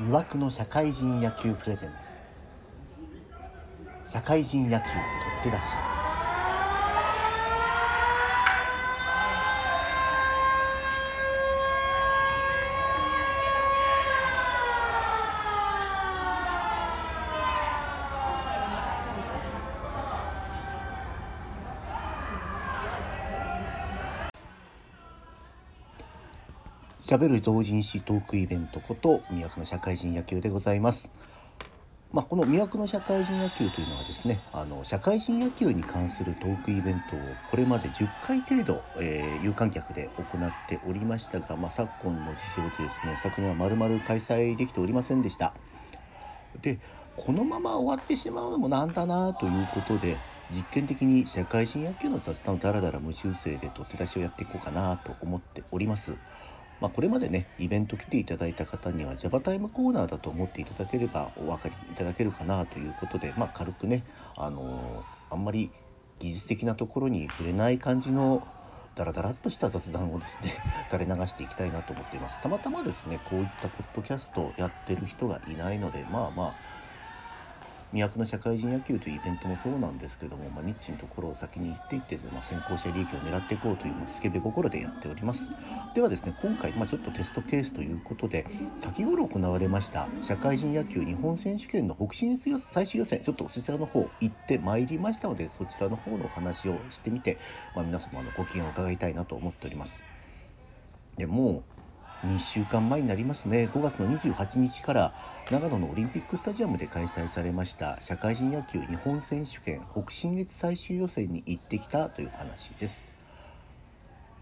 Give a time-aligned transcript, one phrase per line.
[0.00, 2.16] 魅惑の社会人野球プレゼンツ。
[4.02, 5.89] 社会人野球取っ手出し
[27.10, 31.10] しゃべる同人誌トークイベントこと魅惑の社会人野球でございます。
[32.12, 37.18] まあ、この魅惑の社会人野球というのはですねあの社会人野球に関するトークイベントを
[37.50, 45.52] これまで10回程度、えー有観客で行っておりましたが、まあ、昨今の事情でですね昨年は丸々開催できておりませんでした。
[46.62, 46.78] で
[47.16, 50.16] このまま終わってしまうのもなんだなということで
[50.52, 56.16] 実験的に社会人野球の雑談をだらだら無修正で取って出しをやっていこうかなと思っております。
[56.80, 64.04] まあ、これまでねイベント来ていただいた方には Java タイムコーナーだと思っていただければお分かりいただけるかなということで、まあ、軽くね、
[64.36, 65.70] あのーあんまり
[66.18, 68.46] 技術的なところに触れない感じの
[68.94, 70.52] ダラダラっとした雑談をですね
[70.90, 72.36] 垂れ流していきたいなと思っています。
[72.42, 76.54] たまたまですねこういったポッドキャストをやってる人がいないのでまあまあ
[77.92, 85.48] 魅惑の社会人野球というイベントもそうなんですけども、まあ、ニッチのところを先に行っていって、まあ、先行者利益を狙っていこうという、まあ、スケベ心でやっております。
[85.94, 88.46] ではですね今回、まあ、ちょっとテストケースということで
[88.78, 97.38] 先頃行われました社会人野球日本選手権の北進越最終予選ちょっとそちらの方行ってまいりましたのでそちらの方のお話をしてみて、
[97.74, 100.02] まあ、皆様のご機嫌を伺いたいなと思っております。
[101.16, 101.79] でもう
[102.24, 105.14] 2週間前になりますね5月の28日から
[105.50, 113.08] 長野のオリンピックスタジアムで開催されました社会人野球日本選手権北信越最終予選に行ってきたという話です。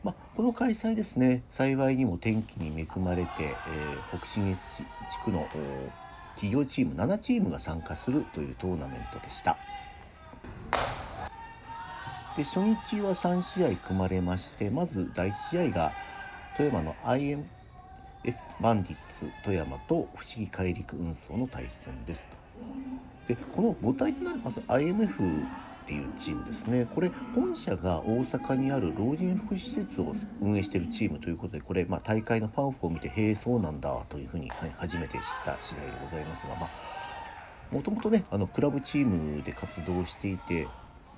[0.05, 4.85] まあ、この開催ですね幸いにも天気に恵まれて、えー北信越地
[5.25, 5.49] 区の
[6.35, 9.57] 企業チーム7チームが参加するというトーナメントでした。
[12.37, 15.93] で初日は3試合組まれましてまず第1試合が
[16.57, 17.45] 富山の IM
[18.61, 22.37] バンディッツ富山と不思議怪陸運送の対戦ですと。
[23.29, 25.43] でこの母体となります IMF
[25.85, 36.71] っていうチームですねこれ本社が大阪にある老人福祉施設を運営しているチームということでこれ、まあ、大会のパンフを見てへえそうなんだというふうに、はい初めて知った次第でございますがまあ
[37.71, 40.69] もともとねあのクラブチームで活動していて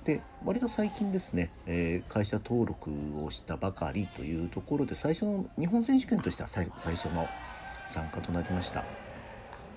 [0.03, 2.91] で割と最近ですね、えー会社登録
[3.23, 7.27] をしたばかりというところで最初の日本選手権としては最初の
[7.89, 8.83] 参加となりました。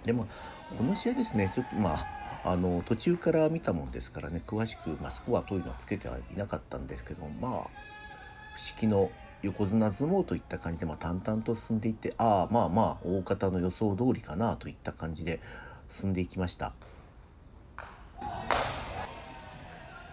[0.04, 7.68] でまあこの試合ですねちょっとまああの途中から見たもんですからね詳しく、まあ、スコアというのはつけてはいなかったんですけどまあ不思
[8.78, 9.10] 議の
[9.42, 15.41] 横綱相撲といった感じで、まあ、淡々と進んでいってああまあまあ大方の予想通りかなといった感じで
[15.91, 16.72] 進んでいきました。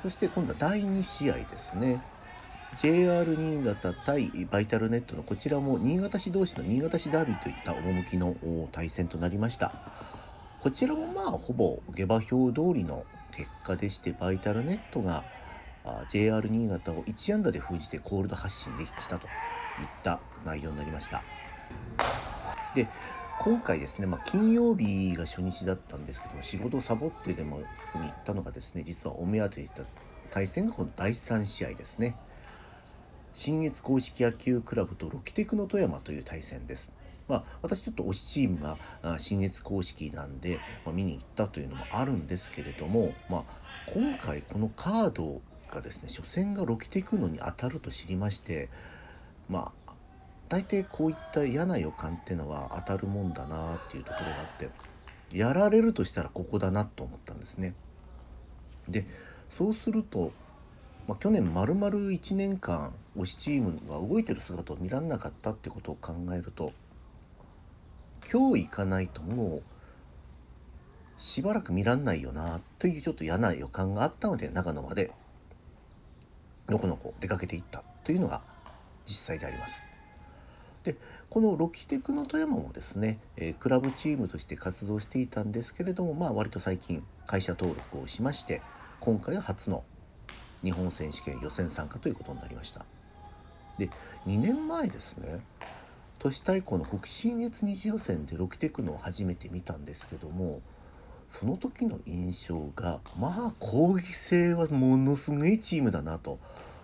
[0.02, 2.02] そして今度は第2試合ですね。
[2.82, 8.36] JR 新潟対バイタルネットのこちらも新潟市同士の新潟市ダービーといった趣の
[8.72, 9.74] 対戦となりました。
[10.60, 15.24] こちらもまあほぼ下馬評通りの結果でしてバイタルネットが
[16.10, 21.24] JR 新潟を1安打で封じてコールド発進できしたといった内容になりました。
[22.74, 22.88] で
[23.44, 29.82] 今回ですね、まあ、金曜日が初日だったんですけども仕事をサボってでもそこに行ったのがですね実はお目当てでした
[30.30, 32.16] 対戦がこの第3試合ですね
[33.34, 36.92] 新越公式野球クラブとロキテクの富山という対戦です。
[37.28, 38.78] まあ、私ちょっと推しチームが
[39.18, 43.44] 新越公式なんで、まあ、見に行ったというのもあるんですけれども、まあ、
[43.88, 45.42] 今回このカード
[45.72, 48.70] がですね初戦がロキテクのに当たると知りまして
[49.48, 49.81] まあ
[50.52, 54.70] 大抵こういった嫌な予感っていうのは当たるもんだなっていうところがあって
[55.32, 57.74] やられるとしたらここだなと思ったんですね。
[58.90, 59.06] で
[59.50, 60.34] そうすると
[61.08, 66.74] まあ、去年まるまる1年間推しチームが動いてる姿を見られなかったってことを考えると
[68.32, 69.62] 今日行かないともう
[71.18, 75.12] しばらく見らんないよなというちょっと嫌な予感があったので長野まで
[76.70, 78.42] のこのこ出かけていったというのが
[79.06, 79.91] 実際であります。
[80.84, 80.96] で
[81.30, 88.62] このロキテクの富山もですね、えークラブチームとして活動していたんですけれどもまあ割と最近会社登録をしまして
[89.00, 89.84] 今回が初の
[90.64, 92.86] 日本選手権予選参加ということになりました。
[93.78, 93.90] で
[94.28, 95.40] 2年前ですね
[96.20, 100.62] 都市対抗の北信越二次予選でロキテクノを初めて見たんですけども
[101.32, 106.40] その時の印象がまあ攻撃性はものすごいチームだなと。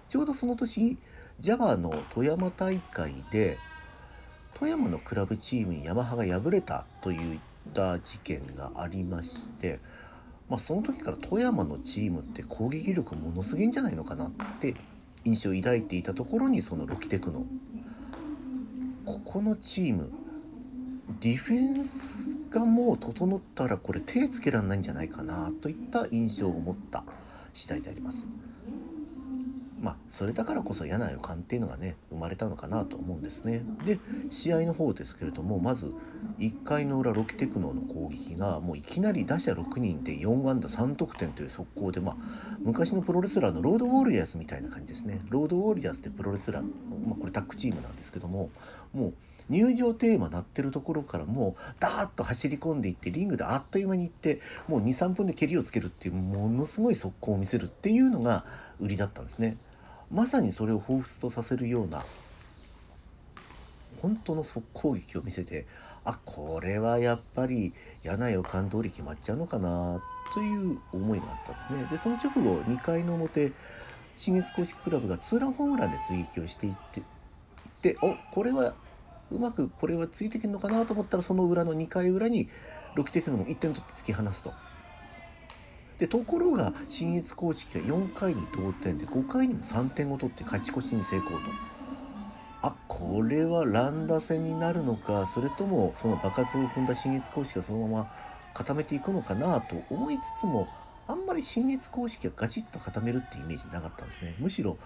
[0.07, 0.97] ちょうどその年
[1.41, 3.59] JAVA の富山大会で
[4.59, 9.79] 富山のクラブチームにヤマハが敗れたというた事件がありまして、
[10.49, 14.73] まあ、その時から富山のチームって攻撃力ものすげえんじゃないのかなって
[15.25, 17.45] 印象を抱いていたところにそのロキテクノ
[19.05, 20.11] ここのチーム
[21.19, 27.03] ディフェンスがもう整ったらこれ手つけられないんじゃないかなといった印象を持った
[27.53, 28.25] 次第であります。
[29.87, 33.63] まあそれだからこそ嫌な予感っていうのがね生まれたのかなと思うんですね。
[33.85, 33.99] で
[34.29, 35.93] 試合の方ですけれどもまず
[36.39, 42.15] 1回の裏ロキテクノの攻撃がもういきなり打者6人で4安打3得点という速攻でまあ
[42.59, 45.21] 昔のプロレスラーのロードウォリアーズみたいな感じですね。
[45.29, 46.63] ロードウォリアーズってプロレスラー、
[47.07, 48.49] まあ、これタッグチームなんですけども
[48.93, 49.13] もう
[49.49, 58.43] 入場テーマ鳴ってるところからもうダーッと走り込んでいってリングであっという間に行ってもう23分でケリをつけるっていうものすごい速攻を見せるっていうのが
[58.79, 59.57] 売りだったんですね。
[60.11, 62.05] まさにそれを彷彿とさせるような
[64.01, 65.65] 本当の速攻劇を見せて
[66.05, 67.73] あこれはやっぱり
[68.03, 70.01] 嫌な予感通り決まっちゃうのかな
[70.33, 71.89] という思いがあったんですね。
[71.91, 73.51] でその直後2回の表
[74.15, 77.05] 新月公式クラブがツーランホームランで追撃をしていっていっ
[77.81, 78.75] ておこれは
[79.29, 82.47] うまくこれはついてくるのかなと思ったらその裏の2回裏に
[82.95, 84.53] 6テの1点取って突き放すと。
[85.97, 91.37] でところが新越公式が4回に同点で5回にも3点を取って勝ち越しに成功と。
[92.61, 98.11] あこれは乱打戦になるのかそれともその場数を踏んだ新越公式がそのまま
[98.53, 100.67] 固めていくのかなと思いつつも
[101.07, 104.77] あんまり新越公式がガチッと固めるってイメージなかったんですねむしろ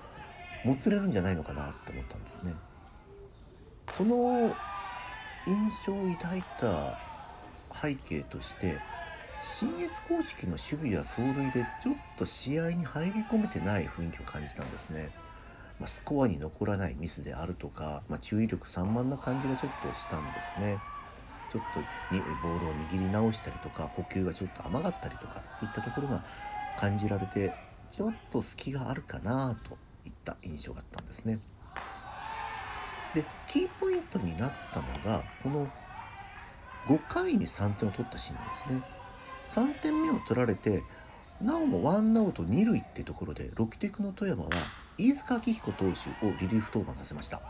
[0.65, 2.53] もつれるんじゃないのかなって思ったんですね
[3.91, 4.53] その
[5.47, 6.99] 印象を抱いた
[7.73, 8.77] 背景として
[9.43, 15.11] 新越公式の守備や走塁でちょっと試合に入り込めてない雰囲気を感じたんですね。
[15.79, 20.77] まあ、スコアに残らないミスであるとか、まあ、注意力散漫な感じがちょっとしたんですね。
[21.49, 21.79] ちょっと
[22.15, 26.23] にボールを握り直したりとか補給がちょっと甘かったりとかっていったところが
[26.77, 27.53] 感じられて
[27.91, 31.39] ちょっと隙があるかなといった印象があったんですね。
[33.13, 35.67] でキーポイントになったのがこの
[36.87, 39.00] 5回に3点を取ったシーンなんですね。
[39.53, 40.83] 3点目を取られて
[41.41, 44.49] なおもワンアウト2塁ってところでロキテクの富山は
[44.97, 47.41] 飯塚明彦投手をリリーフ登板させました。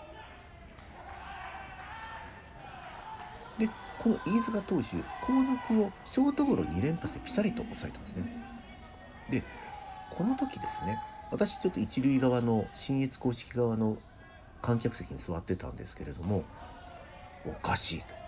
[3.60, 3.70] で
[4.00, 8.24] この飯塚投手後続をショートゴロ2連発でピシャリと抑えたんですね。
[9.30, 9.44] で
[10.10, 10.98] この時ですね
[11.30, 13.98] 私ちょっと一塁側の信越公式側の
[14.62, 16.44] 観客席に座ってたんですけれども
[17.46, 18.21] おかしいと。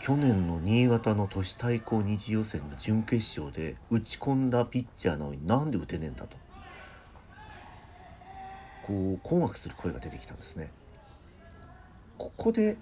[0.00, 6.36] 去年の新潟の都市対抗二次予選の準決勝で打ち込んだピッチャーなのになんで打てねえんだと
[8.82, 10.70] こう困惑する声が出てきたんですね。
[12.16, 12.76] ここで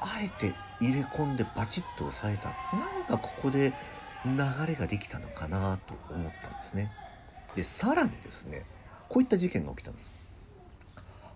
[0.00, 3.72] あえて入れ込んでバチッと抑えたなんかここで
[4.24, 4.32] 流
[4.66, 6.92] れができたのかなと思ったんですね。
[7.56, 8.64] でさらにですね
[9.08, 10.10] こういった事件が起きたんです。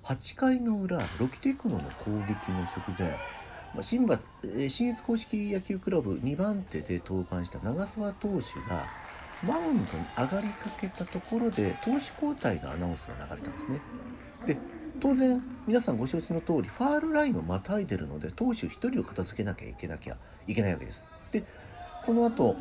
[0.04, 3.19] 8回の裏ロキテクノの攻撃の直前
[3.82, 4.19] 新馬
[4.69, 8.34] 新越公式野球クラブ2番手で登板した長澤投手
[8.69, 8.87] が
[9.43, 11.94] マウンドに上がりかけたところで投手
[12.25, 13.81] 交代のアナウンスが流れたんですね。
[14.46, 14.58] で
[14.98, 21.05] 当然皆さんご承知の通りファールラインをまたいでるので投手1人を片付けなきゃいけなきゃいけないわけです。
[21.32, 21.44] で
[22.05, 22.56] この後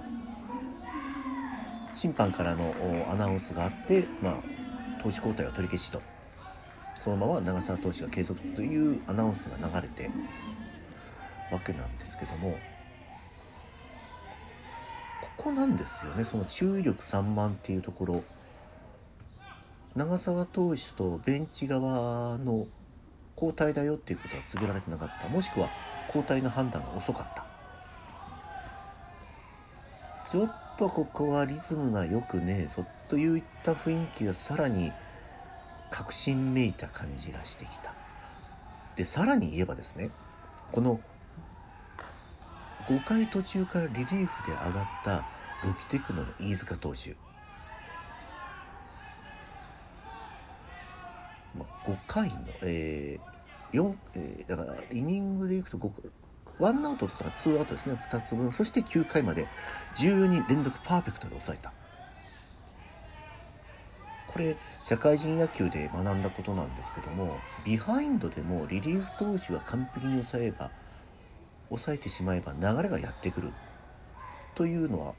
[1.93, 2.73] 審判からの
[3.09, 4.33] アナウンスがあって、まあ、
[5.01, 6.01] 投手交代は取り消しと
[6.93, 10.09] そのまま長澤投手が継続というアナウンスが流れて
[11.51, 12.57] わけなんですけども
[15.21, 16.23] ここなんですよね。
[16.23, 18.23] その注意力散漫っていうところ。
[19.95, 22.67] 長澤投手とベンチ側の
[23.35, 25.27] 交代だよっていうことは告げられてなかった。
[25.27, 25.69] もしくは
[26.07, 27.45] 交代の判断が遅かった。
[30.29, 32.73] ちょっとここはリズムが良くねえ。
[32.73, 34.91] ぞといった雰囲気がさらに
[35.91, 37.93] 確信めいた感じがしてきた。
[38.95, 40.09] でさらに言えばですね
[40.71, 40.99] この
[42.87, 45.25] 5回途中からリリーフで上がった
[45.65, 47.15] ロキテクノの飯塚投手、
[51.57, 53.35] まあ、5回の、えー
[53.75, 55.91] 4えー、だからイニングでいくと5
[56.59, 57.99] ワンアウトとかツーアウトですね。
[58.09, 58.51] 2つ分。
[58.53, 59.47] そして9回まで
[59.97, 61.73] 14人連続パーフェクトで抑えた。
[64.27, 70.71] これ社会人野球で学んだことなんですけどもビハインドでもリリーフ投手が完璧に抑えれば
[71.75, 73.51] 抑えてしまえば流れがやってくる
[74.55, 75.13] というのは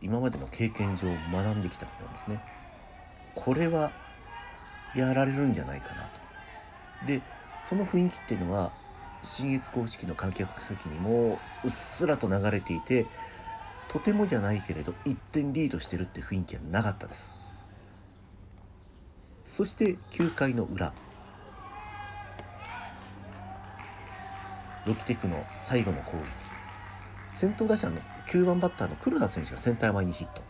[0.00, 2.42] 今までの経験上学んできたことなんですね。
[3.34, 3.92] これは
[4.96, 6.10] やられるんじゃないかな
[7.00, 7.06] と。
[7.06, 7.22] で
[7.68, 8.72] その雰囲気っていうのは
[9.22, 13.06] 信越公式の観客席にもうっすらと流れていて
[13.88, 17.32] とてもじゃないけれど1点リードしてるって雰囲気はなかったです
[19.46, 20.92] そして9回の裏
[24.86, 26.24] ロキテクの最後の攻撃。
[27.34, 30.42] 先頭打者の9番バッターの黒田選手がセンター前にヒット。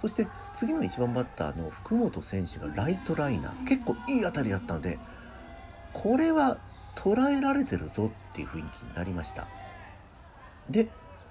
[0.00, 3.66] そして次の1番バッターの福本選手がライトライナー。
[3.66, 4.98] 結構いい当たりだったので
[5.92, 6.58] これは
[6.94, 9.48] 捉えられてるぞっていう雰囲気になりました。
[10.68, 10.88] で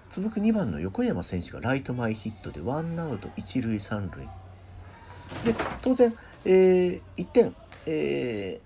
[0.10, 4.26] 続く2番の横山選手がライト前ヒットでワンアウト一塁三塁。
[5.44, 7.56] で当然、えー、1点、
[7.86, 8.62] え、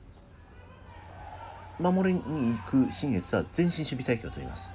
[1.79, 4.73] 守りに行く新越は前進守備隊形を取ります。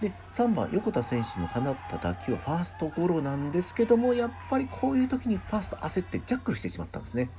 [0.00, 7.30] で3番横田選手の放った打球はファーストゴロなんですけどもやっぱりこういう時にファースト焦ってジャックルしてしまったんですね。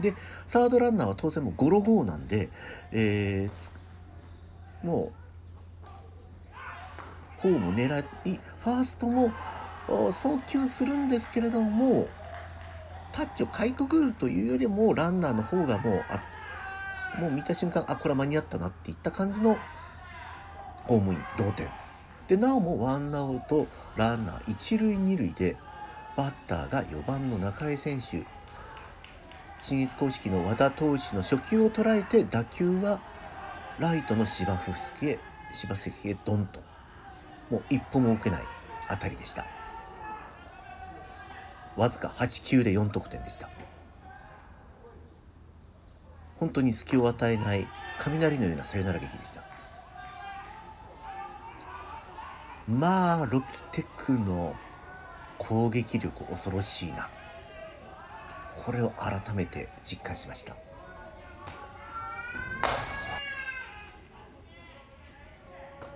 [0.00, 0.14] で
[0.48, 2.48] サードランナーは当然もうゴロゴーなんで、
[2.90, 5.22] えー、もう
[7.40, 9.32] ホーム狙いファーストも
[10.12, 12.08] 送球するんですけれども
[13.12, 16.22] タッチをかいくぐるというよりもランナーの方がもうあ
[17.18, 19.56] もう見た瞬間あこれは間に合ったなっていった感じの
[20.84, 21.68] ホームイン同点。
[22.28, 23.66] でなおもワンアウト
[23.96, 25.56] ランナー一塁二塁で
[26.16, 28.24] バッターが4番の中江選手
[29.62, 33.00] 新越公式の和田投手の初球を捉えて打球は
[33.78, 35.18] ライトの芝生介へ
[35.54, 36.60] 芝関へドンと。
[37.50, 38.42] もう一歩も受けない
[38.88, 39.46] 当たりでした。
[41.76, 43.48] わずか8球で4得点でした。
[46.42, 47.68] 本当に隙を与えない
[48.00, 49.44] 雷のようなサヨナラ劇でした。
[52.66, 54.56] まあロキテクの
[55.38, 57.08] 攻撃力恐ろしいな。
[58.56, 60.56] これを改めて実感しました。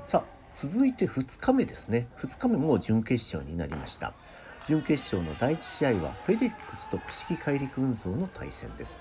[0.06, 0.24] さあ
[0.54, 2.06] 続いて2日目ですね。
[2.20, 4.14] 2日目も準決勝になりました。
[4.68, 9.00] 準決勝の第1試合はフェデックスと串木海陸運送の対戦です。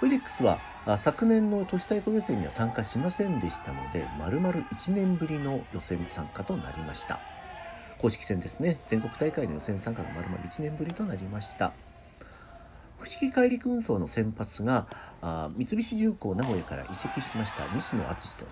[0.00, 0.60] フェデックスは
[0.98, 7.18] 昨年の都市対抗予選には参加しませんでしたので丸々1年ぶりの予選参加となりました。
[7.98, 8.78] 公式戦ですね。
[8.86, 11.72] 全国大会の予選参加が丸々1年ぶりとなりました。
[12.98, 14.86] 伏木海陸運送の先発が
[15.22, 18.50] あ三菱重工名古屋から移籍しました西野篤投手、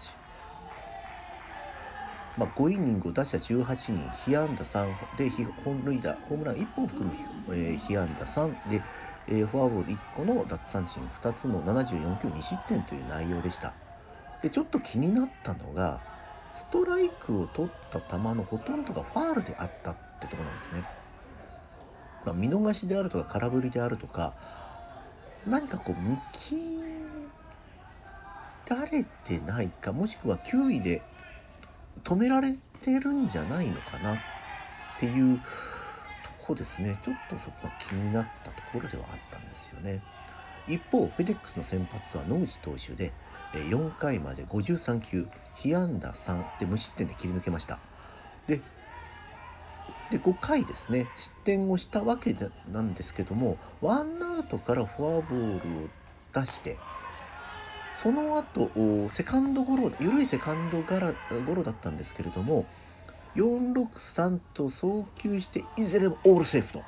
[2.38, 5.30] まあ、5イニング打者18人被安打3で
[5.64, 7.14] 本塁打ホームラン1本含む、
[7.50, 8.82] えー、被安打3で、
[9.28, 13.74] えー、フォアボール1個の奪三振2つの74球2失点という内容でした。
[14.42, 16.00] でちょっと気になったのが
[16.54, 20.84] ストライクを取った球のほとんどがファールであったってとこなんですね。
[22.24, 24.34] まあ、見逃しであるとか空振りであるとか
[25.46, 26.56] 何かこう見切
[28.68, 31.02] られてないかもしくは球威で
[32.02, 34.18] 止められてるんじゃないのかなっ
[34.98, 35.40] ていう
[36.46, 36.98] こですね。
[37.02, 40.02] ちょっとそこが気になったところではあったんですよね。
[40.68, 43.12] 一方フェデックスの先発は野口投手で
[43.52, 47.78] 4回まで53球被安打3で無失点で切り抜けました。
[48.46, 48.60] で
[50.10, 51.08] で5回ですね。
[51.16, 52.36] 失点をしたわけ
[52.70, 55.88] なんですけどもワンアウトからフォアボールを
[56.34, 56.76] 出して
[58.02, 62.66] その後セカンドゴロ緩いセカンドゴロだったんですけれども
[63.36, 66.82] 463と送球していずれもオールセーフと。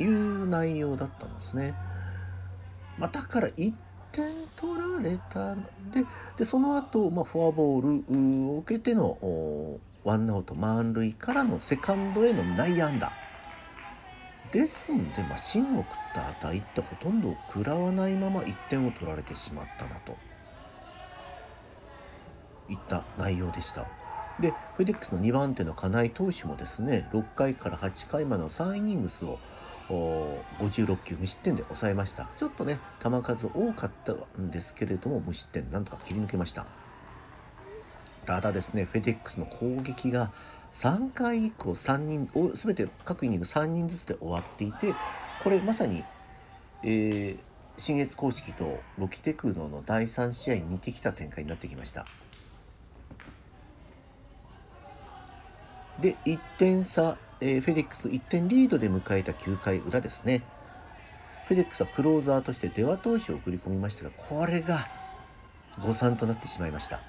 [0.00, 1.74] いう内容だったんですね。
[2.98, 3.72] まあ、だから1
[4.12, 6.04] 点取られたで
[6.36, 8.02] でその後、まあフォアボー
[8.46, 9.18] ルを受けての
[10.04, 13.12] ワンアウト満塁からのセカンドへの内野安打。
[14.50, 20.16] ですんで、まあ、芯を食った値ってほとんど食らわないまま1点を取られてしまったなと。
[22.68, 23.86] いった内容でした。
[24.40, 29.38] でフェデックスの2番手の金井投手もですね6回から8回までの3イニングスを
[29.88, 36.66] 56球無失点で抑えましたちょっとね球数多かったんですけれども無失点なんとか切り抜けました
[38.26, 40.30] ただですねフェデックスの攻撃が
[40.74, 44.94] 3回以降3人全て各イニング3人ずつで終わっていて
[45.42, 46.04] これまさに、
[46.84, 47.38] えー、
[47.78, 52.04] 新越公式とロキテクノの第3試合に似てきた展開になってきました。
[56.00, 60.42] で1点差、えー、フェデックス1点リードで迎えた9回裏ですね。
[61.46, 64.88] フェデックスはクローザーとして出羽投手を送り込みましたがこれが
[65.82, 67.00] 誤算となってしまいました。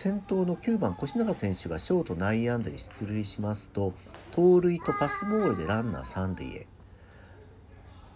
[0.00, 3.92] 先頭の9番越永選手がショート内野安打に出塁しますと
[4.30, 6.66] 盗塁とパスボールでランナー三塁へ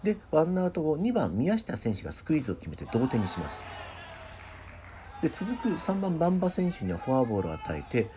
[0.01, 3.61] でワンアウト後2番宮下選手がスクイズを決めて同点にします
[5.21, 8.09] で続く3番バンバ選手にはフォアボールを与えて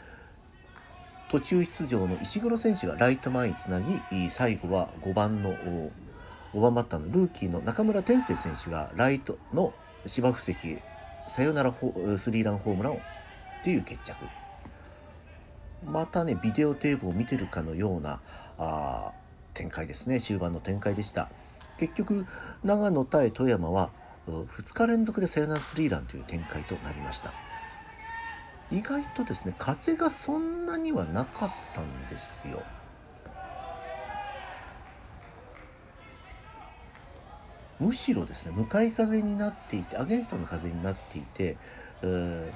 [1.28, 5.54] 途中出場の石黒選手がライト前につなぎ最後は5番の
[6.54, 9.74] 5番バッターのルーキーの中村天聖選手がライトの
[10.06, 10.78] 芝生席
[11.28, 13.00] サヨナラスリーランホームランを
[13.62, 14.16] という決着。
[15.84, 18.20] またねビデオテープを見てるかのような
[18.56, 19.12] あ
[19.52, 20.20] 展開ですね。
[20.20, 21.28] 終盤の展開でした。
[21.76, 22.26] 結局
[22.64, 23.90] 長野対富山は
[24.26, 27.32] 2日連続でサヨナラスリーランという展開となりました。
[28.70, 32.62] 意外とですね風がそんなにはなかったんですよ。
[37.80, 42.50] むしろですね向かい風になっていてアゲンストの風になっていて、ー、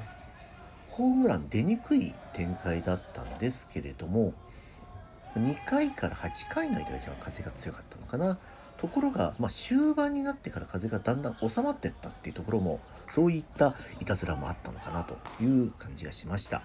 [0.89, 4.35] ホームラン出にくい展開だったんですけれども
[5.37, 8.39] 2回から8回の間が風が強かったのかな。
[8.83, 16.63] ところが、まあ、終盤になってから風がだんだん収まってったっていうところもそういったいたずらもあったのかなという感じがしました。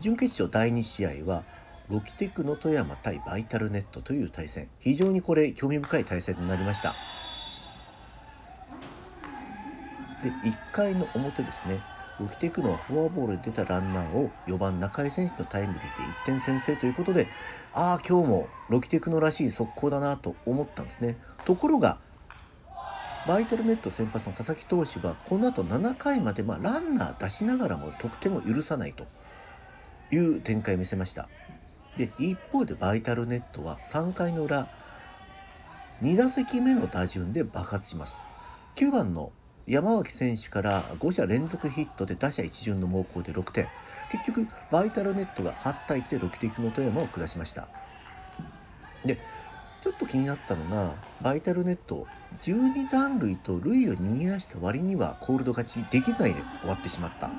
[0.00, 1.44] 準決勝第2試合は
[1.88, 4.68] ロキテクの富山対バイタルネットという対戦。
[4.80, 6.94] 非常にこれ興味深い対戦になりました。
[10.22, 11.80] で1回の表ですね。
[12.22, 15.88] ロキテクのはフォアボールで出たランナーを4番中井選手のタイムリーで
[16.22, 17.26] 1点先制ということで
[17.74, 21.16] ああ今日もロキテクノらしい速攻だなと思ったんですね。
[21.44, 21.98] ところが
[23.26, 29.06] バイタルネット先発の佐々木投手がこの後7回までまあランナー出しながらも得点を許さないと
[30.12, 31.28] いう展開を見せました。
[31.96, 34.68] で一方でバイタルネットは3回の裏
[36.02, 38.20] 2打席目の打順で爆発します。
[38.76, 39.32] 9番の
[39.72, 43.68] 山脇選手から5者連続ヒットで打者一巡の猛攻で6点。
[44.10, 47.68] 結局バイタルネットが8対1で6敵の富山を下しました。
[49.02, 49.18] で
[49.80, 52.06] ちょっと気になったのがバイタルネット
[52.42, 57.30] 12残塁と塁を逃げ出した割にはコールド勝ちできないで終わってしまった。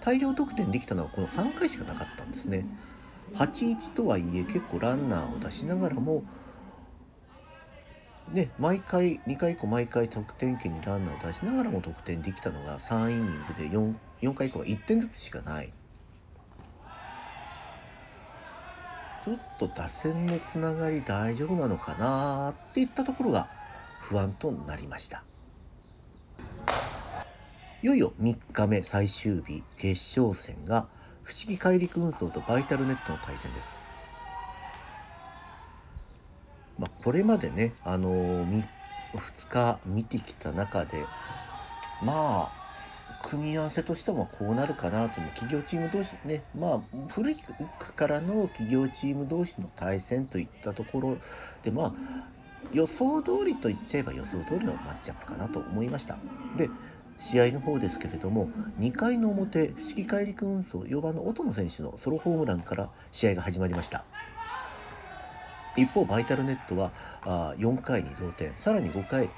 [0.00, 2.64] 大量得点できたのはこの3回しかなかったんですね。
[3.34, 6.22] 8-1とはいえ結構ランナーを出しながらも
[8.32, 15.72] ね、毎回2回以降毎回得点圏にランナーを出しながらも得点できたのが3イニングで 4, 4回以降は1点ずつしかない。
[19.22, 23.48] ちょっと打線のつながり大丈夫なのかなっていったところが
[24.00, 25.22] 不安となりました。
[27.82, 30.88] いよいよ3日目最終日決勝戦が
[31.22, 33.76] 不思議怪陸運送とバイタルネットの対戦です。
[36.82, 38.64] まあ、これまでね、あのー、
[39.14, 41.04] 2日見てきた中で
[42.02, 42.62] まあ
[43.22, 45.28] 組み合わせとしてもこうなるかなという。
[45.28, 51.16] 企業チーム同士ねまあ古いからの企業チーム同士の対戦といったところ
[51.62, 51.92] でまあ
[52.72, 56.18] 予想通りと言っちゃえば予想通りのマッチアップかなと思いました。
[56.56, 56.68] で
[57.20, 64.04] 試合の方ですけれども2回の表不思議怪陸運送4番の音野選手のソロホームランから試合が始まりました。
[65.76, 68.54] 一方バイタルネットはあ4回に同点。
[68.60, 69.30] さらに5回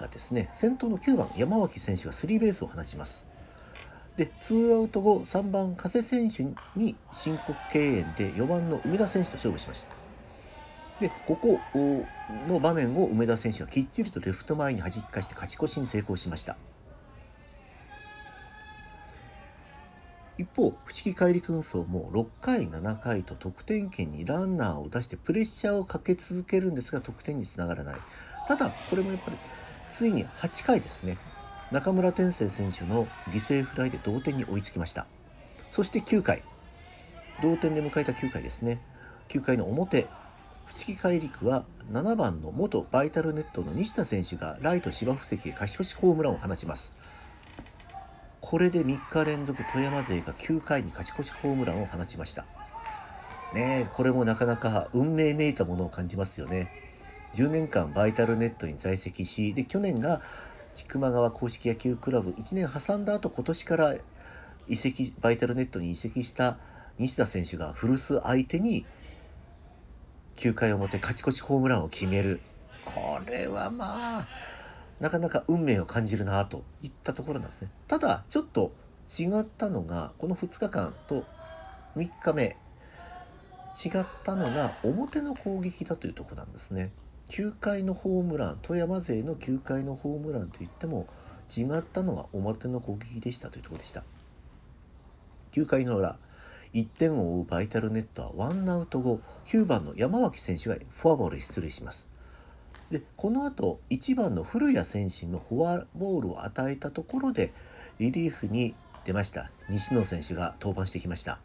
[0.00, 3.26] がですね先頭の9番山脇選手がスリーベースを放ちます。
[4.16, 6.44] でツーアウト後3番加瀬選手
[6.76, 9.94] に申告敬遠で4番の梅田選手と勝負しました。
[11.00, 11.58] でここ
[12.46, 16.56] の場面を梅田選手がきっちりとレフト前に弾き返して勝ち越しに成功しました。
[20.40, 27.96] 一方不思議怪力運送も6回7回と得点圏にランナーを出してプレッシャーをかけ続けるんですが得点につながらない。
[28.48, 29.36] ただこれもやっぱり
[29.90, 31.18] ついに8回ですね。
[31.70, 35.06] 中村天聖選手の犠牲フライで同点に追いつきました。
[35.70, 36.42] そして9回。
[37.42, 38.80] 同点で迎えた9回ですね。
[39.28, 40.08] 9回の表
[40.66, 46.94] 不思議怪陸は7番の元バイタルネットの西田選手がライト芝生席へ勝ち越しホームランを放ちます。
[48.50, 52.46] これで3日連続富山勢が9回に勝ち越しホームランを放ちました。
[53.54, 56.68] ねえこれもなかなか運命めいたものを感じますよね。
[57.34, 60.20] 10年間バイタルネットに在籍しで去年が
[60.74, 63.94] 千曲川公式野球クラブ1年挟んだ後今年から
[64.66, 66.58] 移籍バイタルネットに移籍した
[66.98, 68.84] 西田選手が古巣相手に
[70.38, 72.40] 9回表勝ち越しホームランを決める。
[72.84, 74.28] これはまあ
[75.00, 77.70] なかなか運命を感じるなといったところなんですね。
[77.88, 78.72] ただちょっと
[79.18, 81.24] 違ったのがこの2日間と
[81.96, 82.56] 3日目
[83.84, 86.92] 違ったのが表の攻撃だというとこなんですね。
[87.28, 91.06] 9回のホームラン富山勢の9回のホームランといっても
[91.56, 94.04] 違ったのは表の攻撃でしたというところでした。
[95.52, 96.18] 9回の裏
[96.74, 102.09] 1点を追うバイタルネットはワンアウト後9番の山脇選手がフォアボールで出塁します
[102.90, 107.52] でこの後1番の古谷選手のフォアボールを与えたところで
[107.98, 108.74] リリーフに
[109.04, 109.50] 出ました。
[109.68, 111.38] 西野選手が登板してきました、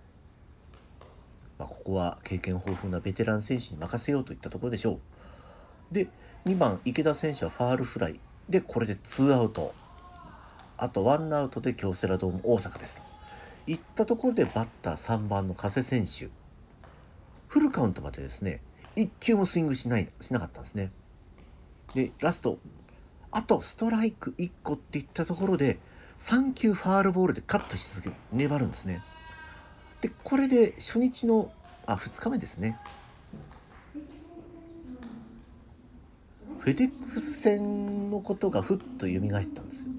[1.59, 4.99] まあ、ここは経験豊富なベテラン選手に任せようといったところでしょう。
[5.93, 6.07] で
[6.45, 8.19] 2番池田選手はファールフライ。
[8.49, 9.73] でこれで2アウト。
[10.77, 13.03] あとワンアウトで京セラドーム大阪ですと。
[13.67, 16.29] いったところでバッター3番の加瀬選手。
[17.47, 18.61] フルカウントまでですね
[18.95, 20.91] 1球もスイングしないしなかったんですね。
[21.95, 22.59] でラスト。
[23.31, 25.79] あとストライク1個っていったところで
[26.19, 29.01] 3球ファールボールでカットし続け粘るんですね。
[30.01, 31.51] でこれで初日の
[31.85, 32.77] あ2日目ですね。
[36.59, 39.91] フェデックス戦のことがふっと蘇ったんですよ。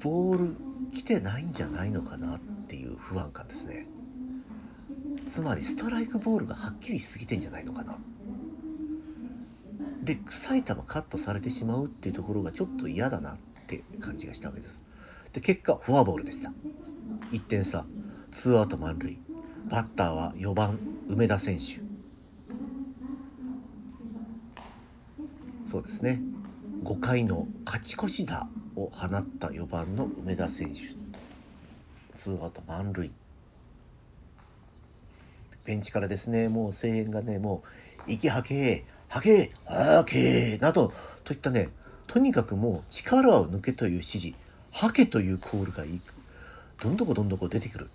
[0.00, 0.56] ボール
[0.92, 3.86] 来てないんじゃないのかなっていう不安感ですね。
[5.28, 7.98] つまりストライクボールがはっきりしすぎてんじゃないのかな。
[10.02, 13.36] で臭い球カットされてしまうっていうところがちょっと嫌だなっ
[13.66, 14.80] て感じがしたわけです。
[15.32, 16.52] で結果フォアボールでした。
[17.32, 17.84] 1点差。
[18.32, 19.18] ツーアウト満塁。
[19.68, 21.80] バッターは4番梅田選手。
[25.70, 26.20] そうですね。
[26.82, 30.80] 5回の勝ち越し打を放った4番の梅田選手。
[32.16, 33.12] ツーアウト満塁。
[35.64, 36.48] ベンチからですね。
[36.48, 37.62] もう声援がねも
[38.08, 38.84] う「息吐け。
[39.10, 40.94] 吐け吐け」など
[41.24, 41.68] といったね
[42.06, 44.34] とにかくもう力を抜けという指示
[44.72, 46.14] 「吐け」というコールがいく
[46.80, 47.90] どんどこどんどこ出てくる。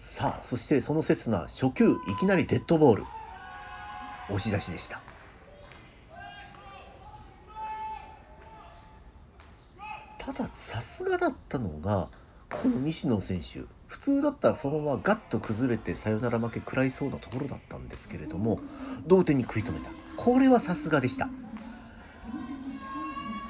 [0.00, 3.04] さあそしてその刹那初球いきなりデッドボール。
[4.28, 5.00] 押し出しでした。
[10.18, 12.08] たださすがだったのが
[12.50, 13.64] この西野選手。
[13.90, 18.60] 普通だったらそのままガッと崩れてサヨナラ負け食らいそうなところだったんですけれども
[19.04, 19.90] 同点に食い止めた。
[20.16, 21.28] これはさすがでした。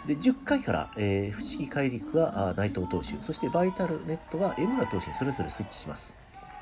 [0.06, 3.22] で10回から、えー、不思議怪力は内藤投手。
[3.22, 6.16] そしてバイタルネットは江村投手にそれぞれスイッチします。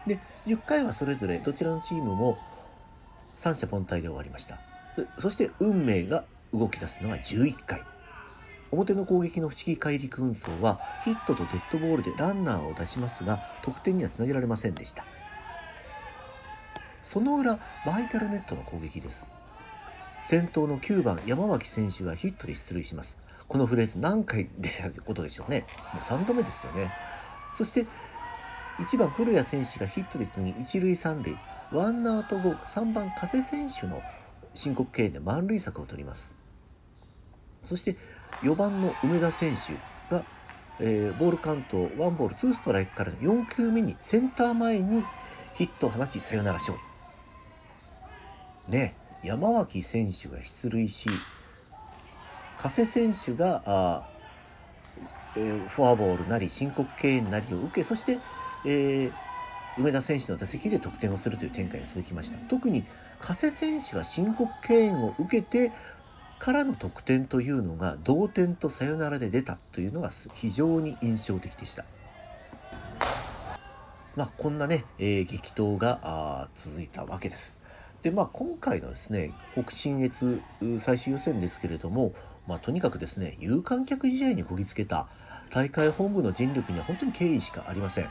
[0.08, 2.36] で10回はそれぞれどちらのチームも
[3.36, 4.58] 三者凡退で終わりました。
[5.18, 7.84] そして運命が動き出すのは11回。
[8.70, 15.04] 表の攻撃の不思議怪力運送はヒットとデッドボールでランナーを出しますが得点にはつなげられませんでした。
[17.02, 19.26] その裏バイタルネットの攻撃です。
[20.28, 23.16] 先頭の9番山脇選手がヒットで出塁します。
[23.48, 25.64] このフレーズ何回でしたことでしょうね。
[25.94, 26.92] もう3度目ですよね。
[27.56, 27.86] そして
[28.78, 31.34] 1番古谷選手がヒットでつなぎ一塁三塁。
[31.72, 34.02] ワンアウト後3番加瀬選手の
[34.54, 36.34] 申告敬遠で満塁策を取ります。
[37.64, 37.96] そして
[38.42, 39.72] 4番の梅田選手
[40.14, 40.24] が、
[40.80, 45.04] えー、ボールカウントワンボールツーストライクから4球目にセンター前に
[45.54, 46.76] ヒットを放ちサヨナラ勝
[48.68, 48.72] 利。
[48.72, 51.08] ね山脇選手が出塁し
[52.58, 54.08] 加瀬選手があ、
[55.36, 58.18] えー、フォアボールなり申告敬遠なりを受けそして、
[58.66, 59.12] えー、
[59.78, 62.38] 梅田選手の打席で得点をするという展開が続きました。
[62.48, 62.84] 特に
[63.20, 65.72] 加瀬選手が申告敬遠を受けて
[66.38, 71.84] からの得点というのが同点とサヨナラで出たというのが非常に印象的でした。
[74.16, 77.56] まあ、こんなね、えー、激闘が続いたわけです。
[78.02, 80.40] でまあ今回のですね北信越
[80.78, 82.12] 最終予選ですけれども、
[82.46, 85.08] まあ、とにかくですね有観客試合にこぎつけた
[85.50, 88.10] 大会本部の尽力には本当に敬意しかありません。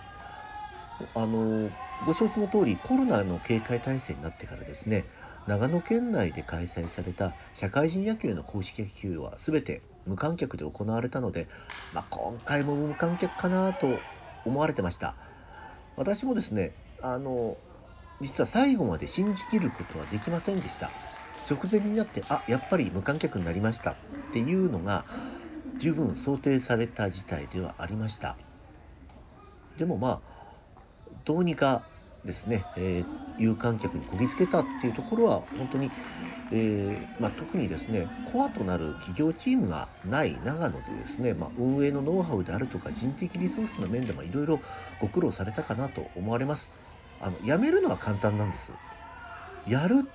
[1.13, 1.69] あの
[2.05, 5.05] ご承知の通りコロナの警戒体制になってからですね
[5.47, 11.47] 長野県内で開催された社会人野球の公式野球は全て無観客で行われたので、
[11.93, 13.99] まあ、今回も無観客かなと
[14.45, 15.15] 思われてました。
[15.95, 17.57] 私もですねあの
[18.19, 20.91] 実は最後まで信じきることはできませんでした。
[21.49, 23.91] 直前になってあやっぱり無観客になりました。
[23.91, 23.95] っ
[24.33, 25.05] ていうのが
[25.77, 28.35] 十分想定された事態ではありました。
[29.77, 30.19] でもまあ
[31.23, 31.83] どうにか
[32.27, 33.05] ですね、えー、
[33.39, 35.89] 有観客にこぎつけたっていうところは本当に、
[36.51, 44.59] えー、まあ、特にですねコアとなる企業チームがない長野でですね、まあ、運営のノウハウであるとか人的リソースの面でもいろいろ
[45.01, 46.69] ご苦労されたかなと思われます。
[47.19, 48.71] あのやめるのは簡単なんです。
[49.67, 50.07] やる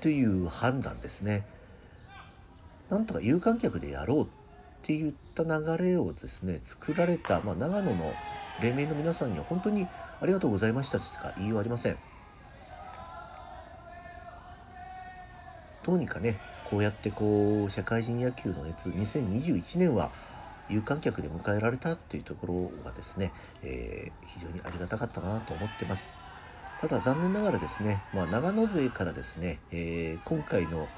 [0.00, 1.44] という判断ですね。
[2.90, 4.26] なんとか有観客でやろうっ
[4.82, 8.12] ていった流れをですね作られた、まあ、長野の
[8.60, 9.86] 連盟の皆さんには本当に
[10.20, 11.98] ありがとうございましたしか言いようありません。
[15.82, 20.10] どうにかねこうやってこう社会人野球の熱2021年は
[20.68, 26.10] 有観客で迎えられたっていうところがですね、えー、非常にありがたかったなと思ってます。
[26.80, 30.88] ただ残念ながらですね、まあ、長野勢からですね、えー、今回の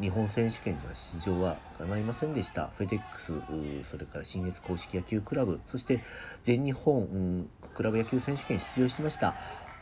[0.00, 2.70] 日本選手権では出場は叶いませんでした。
[2.78, 3.34] フェデックス、
[3.84, 6.02] それから新越公式野球クラブ、そして
[6.42, 9.34] 全日本、クラブ野球選手権出場しました。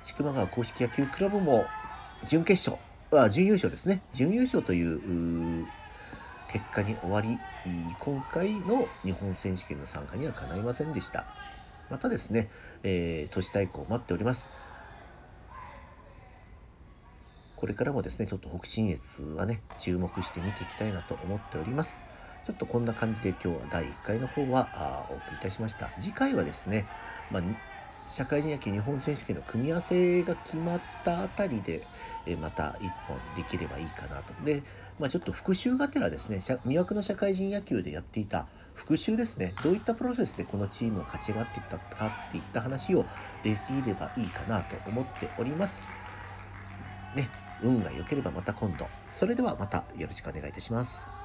[0.03, 1.65] 千曲川公式野球クラブも
[2.27, 4.03] 準決勝、あ準優勝ですね。
[4.13, 5.67] 準優勝という
[6.51, 7.39] 結果に終わり、
[8.01, 11.27] 今回の日本選手権の参加には叶いませんでした。
[11.89, 12.51] またですね、
[12.83, 14.49] えー、都市対抗待っております。
[17.61, 22.01] これからもですね、ちょっと北信越はね、注目して見ていきたいなと思っております。
[22.47, 25.91] ちょっとこんな感じで今日は第1回の方はあお送りいたしました。
[26.01, 26.87] 次回はですね、
[27.31, 27.43] まあ、
[28.09, 31.87] 社会人野球日本選手権の組み合わせが決まったあたりで、
[32.25, 34.33] えまた1本できればいいかなと。
[34.43, 34.63] で、
[34.99, 43.05] まあ、ちょっと復習がてらですね、魅惑の社会人野球でやっていた復習ですね、どういったプロセスでこのチームが勝ち上がっていったかっていった話を
[43.43, 45.85] できればいいかなと思っております。
[47.15, 47.29] ね、
[47.63, 48.87] 運が良ければまた今度。
[49.13, 51.20] それではまたよろしくお願いいたします。